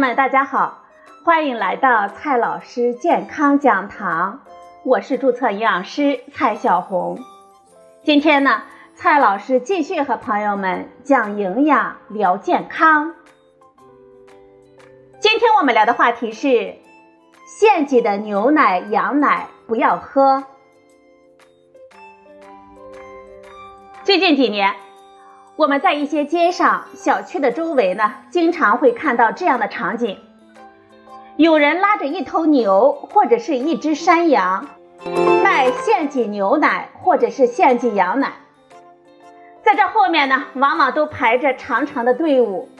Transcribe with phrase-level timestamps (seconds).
[0.00, 0.84] 们，大家好，
[1.26, 4.40] 欢迎来到蔡老师健康讲堂，
[4.82, 7.18] 我是注册营养师蔡小红。
[8.02, 8.62] 今天呢，
[8.94, 13.14] 蔡老师继续和朋友们讲营养聊健康。
[15.20, 16.76] 今天我们聊的话题是
[17.60, 20.44] 现挤的牛奶、羊奶不要喝。
[24.02, 24.74] 最近几年。
[25.60, 30.16] 我们在一些街上、小区的周围呢，经常会看到这样的场景：
[31.36, 34.66] 有人拉着一头牛或者是一只山羊，
[35.44, 38.32] 卖现挤牛奶或者是现挤羊奶。
[39.62, 42.70] 在这后面呢，往往都排着长长的队伍，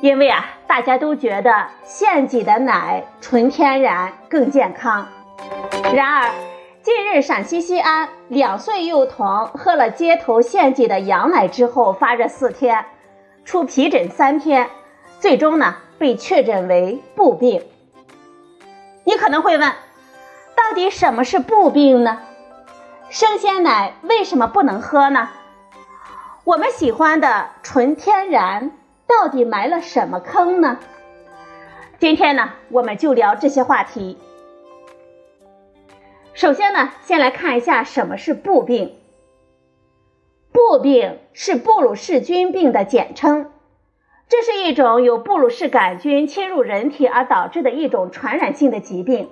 [0.00, 5.06] 因为啊，大家都觉得现挤的奶纯天然、更健康。
[5.94, 6.28] 然而，
[6.82, 12.86] 近日，陕西西安两岁幼童喝了街头献祭的羊奶之后发热四天，
[13.44, 14.70] 出皮疹三天，
[15.18, 17.62] 最终呢被确诊为布病。
[19.04, 19.70] 你可能会问，
[20.56, 22.18] 到底什么是布病呢？
[23.10, 25.28] 生鲜奶为什么不能喝呢？
[26.44, 28.70] 我们喜欢的纯天然
[29.06, 30.78] 到底埋了什么坑呢？
[31.98, 34.16] 今天呢，我们就聊这些话题。
[36.40, 38.94] 首先呢，先来看一下什么是布病。
[40.52, 43.50] 布病是布鲁氏菌病的简称，
[44.26, 49.28] 这是一种由布鲁氏杆菌侵入人体而导致的一种传染性的疾病。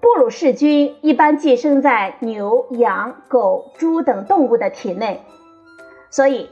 [0.00, 5.24] 布鲁氏菌一般寄生在牛、羊、狗、猪等动物的体内，
[6.10, 6.48] 所以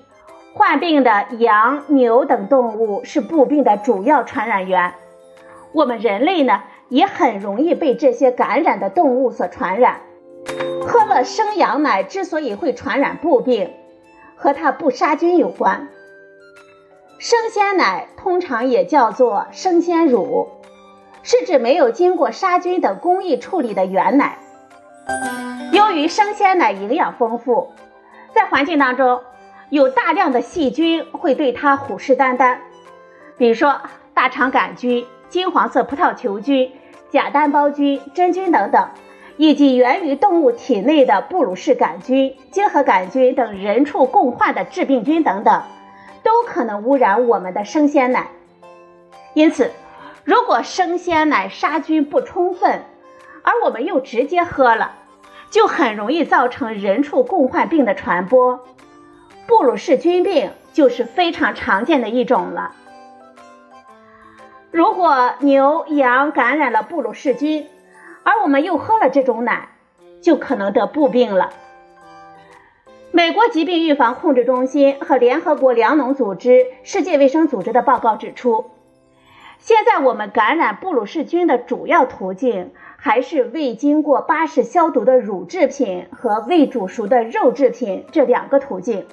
[0.54, 4.92] 患病的羊、牛等动物是布病的主要传染源。
[5.70, 6.64] 我们人类呢？
[6.88, 10.00] 也很容易被这些感染的动物所传染。
[10.86, 13.72] 喝了生羊奶之所以会传染布病，
[14.36, 15.88] 和它不杀菌有关。
[17.18, 20.48] 生鲜奶通常也叫做生鲜乳，
[21.22, 24.38] 是指没有经过杀菌等工艺处理的原奶。
[25.72, 27.72] 由于生鲜奶营养丰富，
[28.34, 29.22] 在环境当中
[29.70, 32.58] 有大量的细菌会对它虎视眈眈，
[33.38, 33.80] 比如说
[34.12, 35.06] 大肠杆菌。
[35.34, 36.70] 金黄色葡萄球菌、
[37.10, 38.88] 假单胞菌、真菌等等，
[39.36, 45.64] 以及源于动物体内的布鲁氏杆菌、结核杆菌等人畜共患的致病菌等等，
[46.22, 48.28] 都可能污染我们的生鲜奶。
[49.32, 49.72] 因此，
[50.22, 52.84] 如果生鲜奶杀菌不充分，
[53.42, 54.92] 而我们又直接喝了，
[55.50, 58.60] 就很容易造成人畜共患病的传播。
[59.48, 62.76] 布鲁氏菌病就是非常常见的一种了。
[64.74, 67.68] 如果牛羊感染了布鲁氏菌，
[68.24, 69.68] 而我们又喝了这种奶，
[70.20, 71.50] 就可能得布病了。
[73.12, 78.72] 美国疾病预防控制中心和联合国粮农组织、世界卫生组织的报告指出，
[79.58, 89.06] 现在我们感染布鲁氏菌的主要途径还是未经过巴氏消毒的乳制品和未煮熟的肉制品这两个途径。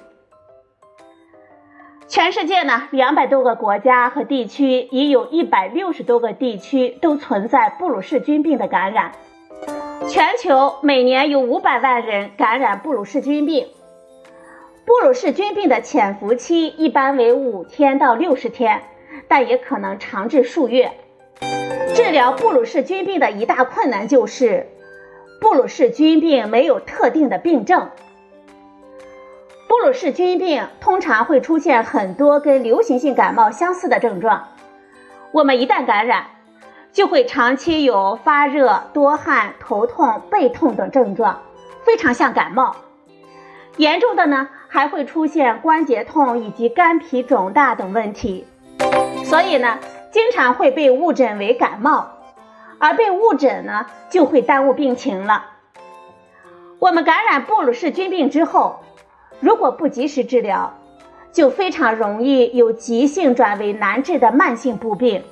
[2.12, 9.12] 全世界呢，两百多个国家和地区，已有一百六十多个地区都存在布鲁氏菌病的感染。
[10.06, 13.66] 全球每年有五百万人感染布鲁氏菌病。
[14.84, 18.82] 布鲁氏菌病的潜伏期一般为五天到六十天，
[19.26, 20.92] 但也可能长至数月。
[21.94, 24.66] 治疗布鲁氏菌病的一大困难就是，
[25.40, 27.88] 布鲁氏菌病没有特定的病症。
[29.72, 34.48] 布鲁氏菌病通常会出现很多跟流行性感冒相似的症状。
[35.30, 36.26] 我们一旦感染，
[36.92, 41.40] 就会长期有发热、多汗、头痛、背痛等症状，
[41.84, 42.76] 非常像感冒。
[43.78, 48.46] 严重的呢，还会出现关节痛以及肝脾肿大等问题。
[49.24, 49.78] 所以呢，
[50.10, 52.10] 经常会被误诊为感冒，
[52.78, 55.46] 而被误诊呢，就会耽误病情了。
[56.78, 58.80] 我们感染布鲁氏菌病之后，
[59.40, 60.72] 如果不及时治疗，
[61.32, 65.22] 就非常容易由急性转为难治的慢性布病，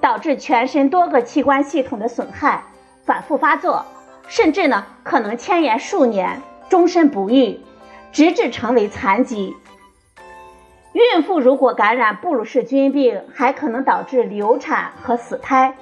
[0.00, 2.62] 导致全身多个器官系统的损害，
[3.04, 3.84] 反复发作，
[4.28, 7.58] 甚至呢可能牵延数年，终身不愈，
[8.12, 9.56] 直至成为残疾。
[10.92, 15.74] 孕妇如果感染布鲁氏菌病，还可能导致流产和死胎。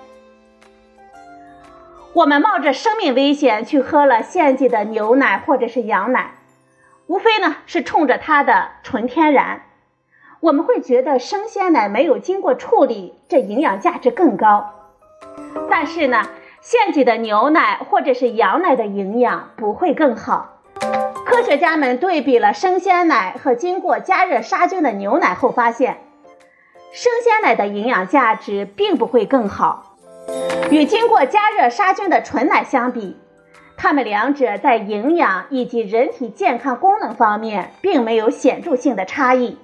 [2.12, 6.38] 我们冒着生命危险去喝了献祭的牛奶或者是羊奶。
[7.08, 9.62] 无非呢是冲着它的纯天然，
[10.40, 14.75] 我们会觉得生鲜奶没有经过处理，这营养价值更高。
[15.70, 16.28] 但是呢，
[16.60, 20.60] 现挤的牛奶或者是羊奶的营养不会更好。
[21.25, 26.02] 科学家们对比了生鲜奶和经过加热杀菌的牛奶后发现，
[26.93, 29.96] 生鲜奶的营养价值并不会更好。
[30.70, 33.16] 与经过加热杀菌的纯奶相比，
[33.81, 39.57] 它们两者在营养以及人体健康功能方面并没有显著性的差异。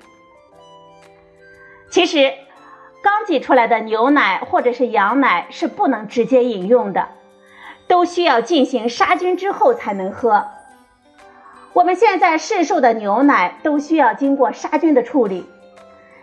[1.91, 2.33] 其实，
[3.03, 7.09] 刚挤出来的牛奶或者是羊奶是不能直接饮用的，
[7.89, 10.47] 都需要进行杀菌之后才能喝。
[11.73, 15.45] 我们现在市售的牛奶都需要经过杀菌的处理。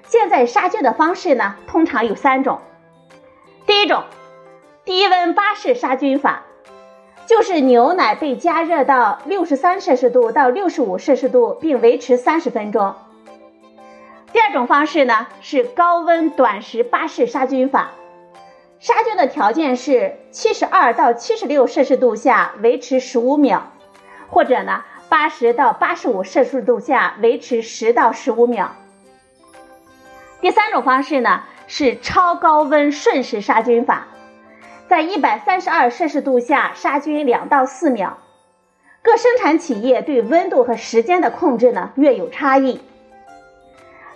[0.06, 2.62] 现在杀菌的方式呢，通常有三种。
[3.66, 4.04] 第一种，
[4.86, 6.44] 低温巴氏杀菌法。
[7.28, 12.94] 就是牛奶被加热到六十三摄氏度到六十五摄氏度，并维持三十分钟。
[14.34, 17.92] 第二种方式呢是高温短时巴氏杀菌法，
[18.80, 23.72] 杀菌的条件是七十二到七十六摄氏度下维持十五秒，
[24.30, 28.72] 或者呢八十到八十五摄氏度下维持十到十五秒。
[30.42, 34.08] 第三种方式呢是超高温瞬时杀菌法。
[34.92, 38.18] 在一百三十二摄氏度下杀菌两到四秒，
[39.02, 42.82] 各生产企业对温度和时间的控制呢略有差异。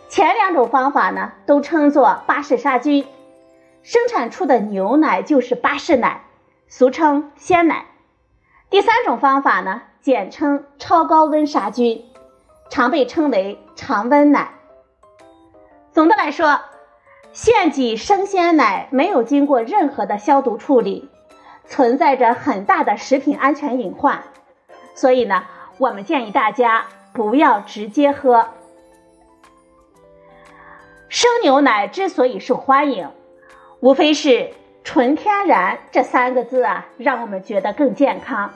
[0.10, 3.08] 前两种方法呢都称作巴氏杀菌，
[3.84, 6.24] 生产出的牛奶就是巴氏奶，
[6.68, 7.86] 俗称鲜奶。
[8.70, 12.04] 第三种方法呢简称超高温杀菌，
[12.70, 14.50] 常被称为常温奶。
[15.94, 16.60] 总的来说。
[17.36, 21.10] 现挤生鲜奶没有经过任何的消毒处理，
[21.66, 24.24] 存在着很大的食品安全隐患，
[24.94, 25.44] 所以呢，
[25.78, 28.48] 我们建议大家不要直接喝。
[31.10, 33.10] 生牛奶之所以受欢迎，
[33.82, 34.52] 无非是
[34.86, 38.54] “纯天然”这三个字啊，让我们觉得更健康。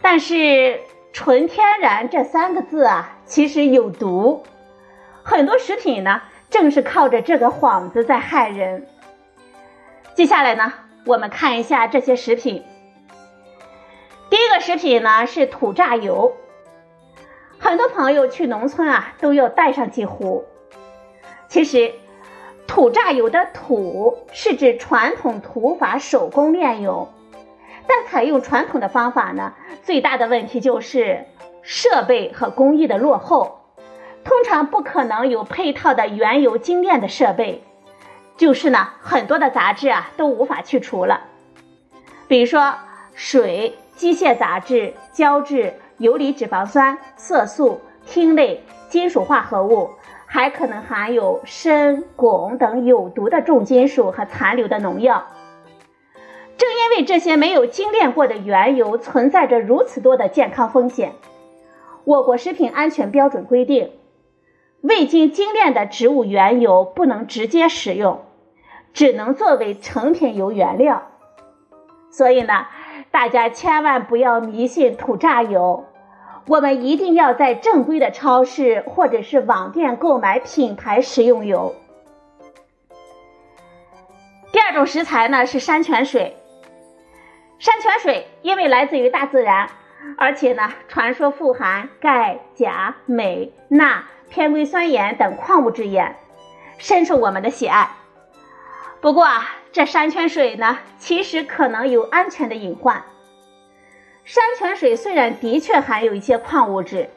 [0.00, 0.80] 但是
[1.14, 4.42] “纯天然”这三个字啊，其实有毒，
[5.22, 6.22] 很多食品呢。
[6.52, 8.86] 正是靠着这个幌子在害人。
[10.14, 10.72] 接下来呢，
[11.06, 12.62] 我们看一下这些食品。
[14.28, 16.34] 第一个食品呢是土榨油，
[17.58, 20.44] 很多朋友去农村啊都要带上几壶。
[21.48, 21.92] 其实，
[22.66, 27.08] 土榨油的“土”是指传统土法手工炼油，
[27.86, 31.24] 但采用传统的方法呢，最大的问题就是
[31.62, 33.61] 设备和工艺的落后。
[34.24, 37.62] 通常不可能有配套的原油精炼的设备，
[38.36, 41.22] 就是呢，很多的杂质啊都无法去除了，
[42.28, 42.74] 比如说
[43.14, 49.90] 水、机械杂质、胶质、游离脂肪酸、色素、烃类、金属化合物，
[50.26, 55.26] 还可能含有砷、汞等有毒的重金属和残留的农药。
[56.56, 61.12] 正因为这些没有精炼过的原油存在着如此多的健康风险，
[62.04, 63.90] 我国食品安全标准规定。
[64.82, 68.20] 未经精炼的植物原油不能直接使用，
[68.92, 71.02] 只能作为成品油原料。
[72.10, 72.66] 所以呢，
[73.10, 75.84] 大家千万不要迷信土榨油，
[76.48, 81.74] 我们一定要在正规的超市或者是网店购买品牌食用油。
[84.50, 86.36] 第二种食材呢是山泉水，
[87.58, 89.70] 山泉水因为来自于大自然，
[90.18, 94.04] 而且呢，传说富含钙、钾、镁、钠。
[94.34, 96.16] 偏硅酸盐等矿物质盐，
[96.78, 97.90] 深受我们的喜爱。
[99.02, 103.02] 不过啊，这山泉水呢，其实可能有安全的隐患。
[104.24, 107.10] 山泉水虽然的确含有一些矿物质，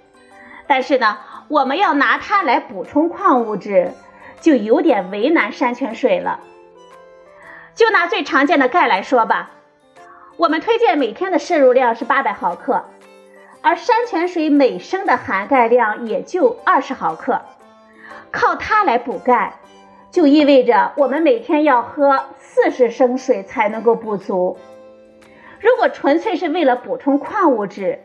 [0.68, 3.94] 但是呢，我们要拿它来补充矿物质，
[4.42, 6.42] 就有点为难山泉水了。
[7.76, 9.52] 就拿最常见的钙来说吧，
[10.38, 12.84] 我们推荐每天的摄入量是八百毫克。
[13.62, 17.42] 而山泉水每升的含钙量也就二十毫克，
[18.32, 19.56] 靠它来补钙，
[20.12, 24.60] 就意味着我们每天要喝四十升水才能够补足。
[25.60, 28.02] 如果纯粹是为了补充矿物质，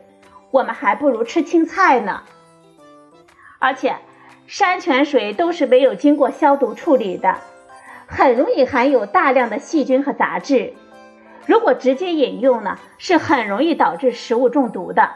[0.49, 2.23] 我们还不如吃青菜呢。
[3.59, 3.97] 而且，
[4.47, 7.35] 山泉水都是没有经过消毒处理的，
[8.07, 10.73] 很容易含有大量的细菌和杂质。
[11.45, 15.11] 如果直接饮用呢，是很容易导致食物中毒的。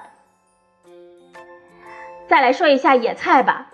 [2.27, 3.71] 再来说一下野菜吧，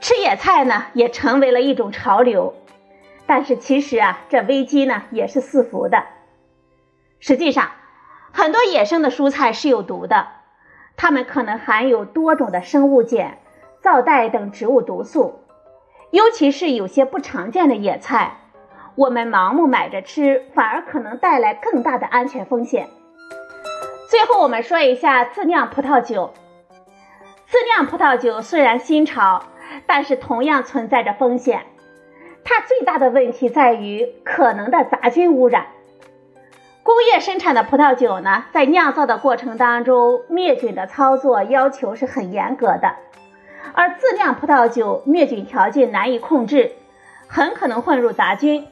[0.00, 2.54] 吃野菜呢也成为了一种潮流，
[3.26, 6.04] 但是其实啊，这危机呢也是四伏的。
[7.20, 7.70] 实际上，
[8.32, 10.28] 很多野生的蔬菜是有毒的，
[10.96, 13.38] 它们可能含有多种的生物碱、
[13.80, 15.40] 皂带等植物毒素，
[16.10, 18.36] 尤其是有些不常见的野菜，
[18.98, 22.88] 我们盲目买着吃，反而可能带来更大的安全风险。
[24.10, 26.34] 最后，我们说一下自酿葡萄酒。
[27.46, 29.44] 自酿葡萄酒虽然新潮，
[29.86, 31.62] 但是同样存在着风险。
[32.42, 35.66] 它最大的问题在于可能的杂菌污染。
[36.82, 42.96] 工业生产的葡萄酒呢，在酿造的过程当中，灭菌的操作要求是很严格的，
[43.74, 46.72] 而自酿葡萄酒灭菌条件难以控制，
[47.28, 48.66] 很可能混入杂菌，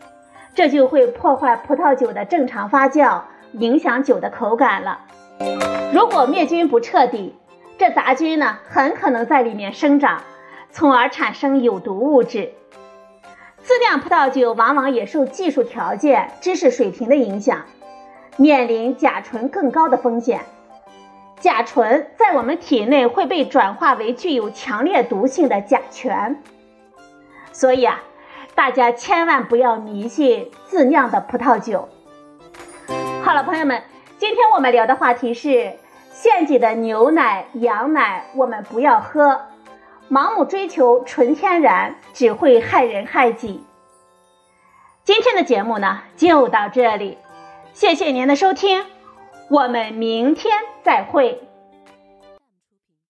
[0.57, 3.21] 这就会破坏葡萄酒的正常发酵，
[3.53, 5.01] 影响酒的口感了。
[5.93, 7.35] 如果灭菌不彻底，
[7.77, 10.23] 这杂菌呢，很可能在里面生长，
[10.71, 12.55] 从而产生有毒物质。
[13.61, 17.67] 自酿葡萄酒往往也受技术条件、知识水平的影响。
[18.39, 20.41] 面临甲醇更高的风险，
[21.39, 26.37] 甲醇在我们体内会被转化为具有强烈毒性的甲醛，
[27.53, 28.03] 所以啊，
[28.57, 31.89] 大家千万不要迷信自酿的葡萄酒。
[33.23, 33.83] 好了，朋友们，
[34.17, 35.75] 今天我们聊的话题是
[36.11, 39.43] 现挤的牛奶、羊奶，我们不要喝，
[40.11, 43.63] 盲目追求纯天然只会害人害己。
[45.05, 47.19] 今天的节目呢，就到这里。
[47.75, 48.87] 谢谢您的收听，
[49.51, 51.46] 我们明天再会。